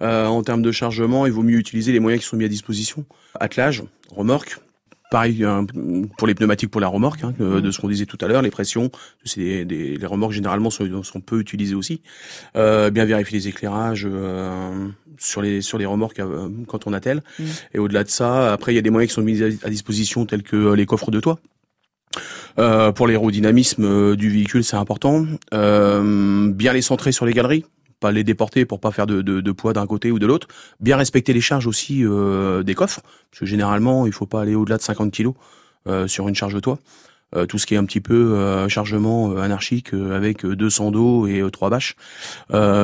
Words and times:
en 0.00 0.42
termes 0.42 0.62
de 0.62 0.72
chargement, 0.72 1.26
il 1.26 1.32
vaut 1.32 1.42
mieux 1.42 1.58
utiliser 1.58 1.92
les 1.92 2.00
moyens 2.00 2.22
qui 2.22 2.28
sont 2.28 2.36
mis 2.36 2.44
à 2.44 2.48
disposition. 2.48 3.04
Attelage, 3.40 3.82
remorque, 4.10 4.58
Pareil 5.10 5.42
pour 6.18 6.28
les 6.28 6.34
pneumatiques 6.34 6.70
pour 6.70 6.82
la 6.82 6.88
remorque, 6.88 7.24
hein, 7.24 7.32
de 7.38 7.60
mm. 7.60 7.72
ce 7.72 7.80
qu'on 7.80 7.88
disait 7.88 8.04
tout 8.04 8.18
à 8.20 8.28
l'heure, 8.28 8.42
les 8.42 8.50
pressions, 8.50 8.90
c'est 9.24 9.64
des, 9.64 9.96
les 9.96 10.06
remorques 10.06 10.32
généralement 10.32 10.68
sont, 10.68 11.02
sont 11.02 11.20
peu 11.20 11.40
utilisées 11.40 11.74
aussi. 11.74 12.02
Euh, 12.56 12.90
bien 12.90 13.06
vérifier 13.06 13.38
les 13.38 13.48
éclairages 13.48 14.06
euh, 14.10 14.88
sur 15.18 15.40
les 15.40 15.62
sur 15.62 15.78
les 15.78 15.86
remorques 15.86 16.20
euh, 16.20 16.50
quand 16.66 16.86
on 16.86 16.92
attelle. 16.92 17.22
Mm. 17.38 17.44
Et 17.74 17.78
au-delà 17.78 18.04
de 18.04 18.10
ça, 18.10 18.52
après 18.52 18.72
il 18.72 18.76
y 18.76 18.78
a 18.78 18.82
des 18.82 18.90
moyens 18.90 19.10
qui 19.10 19.14
sont 19.14 19.22
mis 19.22 19.42
à, 19.42 19.70
disposition 19.70 20.26
tels 20.26 20.42
que 20.42 20.56
euh, 20.56 20.76
les 20.76 20.84
coffres 20.84 21.10
de 21.10 21.20
toit. 21.20 21.38
Euh, 22.58 22.92
pour 22.92 23.06
l'aérodynamisme 23.06 24.14
du 24.14 24.28
véhicule, 24.28 24.64
c'est 24.64 24.76
important. 24.76 25.24
bien 25.52 26.72
les 26.72 26.82
centrer 26.82 27.12
sur 27.12 27.24
les 27.24 27.32
galeries 27.32 27.64
pas 28.00 28.12
les 28.12 28.24
déporter 28.24 28.64
pour 28.64 28.80
pas 28.80 28.90
faire 28.90 29.06
de, 29.06 29.22
de, 29.22 29.40
de 29.40 29.52
poids 29.52 29.72
d'un 29.72 29.86
côté 29.86 30.10
ou 30.10 30.18
de 30.18 30.26
l'autre. 30.26 30.48
Bien 30.80 30.96
respecter 30.96 31.32
les 31.32 31.40
charges 31.40 31.66
aussi 31.66 32.04
euh, 32.04 32.62
des 32.62 32.74
coffres, 32.74 33.00
parce 33.30 33.40
que 33.40 33.46
généralement 33.46 34.06
il 34.06 34.12
faut 34.12 34.26
pas 34.26 34.40
aller 34.42 34.54
au-delà 34.54 34.76
de 34.76 34.82
50 34.82 35.12
kg 35.12 35.30
euh, 35.86 36.06
sur 36.06 36.28
une 36.28 36.34
charge 36.34 36.54
de 36.54 36.60
toit. 36.60 36.78
Euh, 37.36 37.44
tout 37.44 37.58
ce 37.58 37.66
qui 37.66 37.74
est 37.74 37.76
un 37.76 37.84
petit 37.84 38.00
peu 38.00 38.66
chargement 38.68 39.36
anarchique 39.36 39.92
avec 39.92 40.46
200 40.46 40.92
dos 40.92 41.26
et 41.26 41.42
trois 41.52 41.68
bâches, 41.68 41.94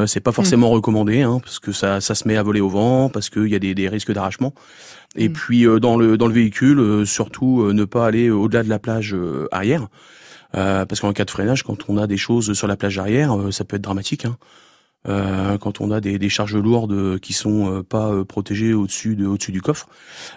c'est 0.06 0.20
pas 0.20 0.32
forcément 0.32 0.70
mmh. 0.70 0.74
recommandé, 0.74 1.22
hein, 1.22 1.38
parce 1.42 1.58
que 1.58 1.72
ça, 1.72 2.00
ça 2.00 2.14
se 2.14 2.28
met 2.28 2.36
à 2.36 2.42
voler 2.42 2.60
au 2.60 2.68
vent, 2.68 3.08
parce 3.08 3.30
qu'il 3.30 3.46
y 3.46 3.54
a 3.54 3.58
des, 3.58 3.74
des 3.74 3.88
risques 3.88 4.12
d'arrachement. 4.12 4.52
Et 5.16 5.28
mmh. 5.28 5.32
puis 5.32 5.66
dans 5.80 5.96
le 5.96 6.18
dans 6.18 6.26
le 6.26 6.34
véhicule, 6.34 7.06
surtout 7.06 7.72
ne 7.72 7.84
pas 7.84 8.06
aller 8.06 8.30
au-delà 8.30 8.62
de 8.62 8.68
la 8.68 8.78
plage 8.78 9.16
arrière. 9.50 9.86
parce 10.52 11.00
qu'en 11.00 11.14
cas 11.14 11.24
de 11.24 11.30
freinage, 11.30 11.62
quand 11.62 11.88
on 11.88 11.96
a 11.96 12.06
des 12.06 12.18
choses 12.18 12.52
sur 12.52 12.66
la 12.66 12.76
plage 12.76 12.98
arrière, 12.98 13.34
ça 13.50 13.64
peut 13.64 13.76
être 13.76 13.82
dramatique. 13.82 14.26
Hein. 14.26 14.36
Euh, 15.06 15.58
quand 15.58 15.80
on 15.80 15.90
a 15.90 16.00
des, 16.00 16.18
des, 16.18 16.28
charges 16.28 16.56
lourdes 16.56 17.18
qui 17.20 17.34
sont 17.34 17.70
euh, 17.70 17.82
pas 17.82 18.08
euh, 18.10 18.24
protégées 18.24 18.72
au-dessus 18.72 19.16
de, 19.16 19.26
au-dessus 19.26 19.52
du 19.52 19.60
coffre, 19.60 19.86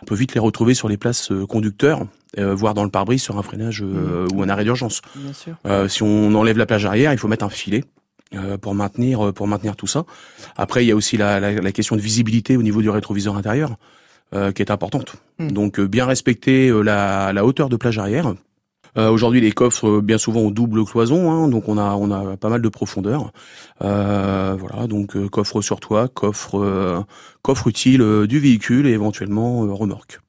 on 0.01 0.05
peut 0.05 0.15
vite 0.15 0.33
les 0.33 0.41
retrouver 0.41 0.73
sur 0.73 0.89
les 0.89 0.97
places 0.97 1.31
conducteurs, 1.47 2.05
voire 2.37 2.73
dans 2.73 2.83
le 2.83 2.89
pare-brise 2.89 3.21
sur 3.21 3.37
un 3.37 3.41
freinage 3.41 3.81
mmh. 3.81 4.27
ou 4.35 4.43
un 4.43 4.49
arrêt 4.49 4.63
d'urgence. 4.65 5.01
si 5.87 6.03
on 6.03 6.35
enlève 6.35 6.57
la 6.57 6.65
plage 6.65 6.85
arrière, 6.85 7.13
il 7.13 7.17
faut 7.17 7.27
mettre 7.27 7.45
un 7.45 7.49
filet. 7.49 7.83
pour 8.61 8.75
maintenir 8.75 9.33
pour 9.33 9.47
maintenir 9.47 9.75
tout 9.75 9.87
ça. 9.87 10.03
Après, 10.57 10.83
il 10.83 10.87
y 10.87 10.91
a 10.91 10.95
aussi 10.95 11.15
la, 11.17 11.39
la, 11.39 11.53
la 11.53 11.71
question 11.71 11.95
de 11.95 12.01
visibilité 12.01 12.57
au 12.57 12.61
niveau 12.61 12.81
du 12.81 12.89
rétroviseur 12.89 13.37
intérieur, 13.37 13.77
qui 14.33 14.61
est 14.61 14.71
importante. 14.71 15.15
Mmh. 15.39 15.51
Donc, 15.51 15.79
bien 15.79 16.05
respecter 16.05 16.69
la, 16.83 17.31
la 17.33 17.45
hauteur 17.45 17.69
de 17.69 17.77
plage 17.77 17.97
arrière 17.97 18.33
euh, 18.97 19.09
Aujourd'hui, 19.09 19.41
les 19.41 19.51
coffres 19.51 19.87
euh, 19.87 20.01
bien 20.01 20.17
souvent 20.17 20.41
ont 20.41 20.51
double 20.51 20.83
cloison, 20.85 21.31
hein, 21.31 21.47
donc 21.47 21.67
on 21.69 21.77
a 21.77 21.95
on 21.95 22.11
a 22.11 22.37
pas 22.37 22.49
mal 22.49 22.61
de 22.61 22.69
profondeur. 22.69 23.31
Euh, 23.83 24.55
voilà, 24.59 24.87
donc 24.87 25.17
coffre 25.29 25.61
sur 25.61 25.79
toit, 25.79 26.07
coffre 26.07 27.05
coffre 27.41 27.67
utile 27.67 28.25
du 28.27 28.39
véhicule 28.39 28.87
et 28.87 28.91
éventuellement 28.91 29.59
remorque. 29.75 30.19